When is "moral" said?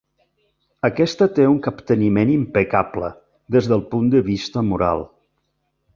4.71-5.05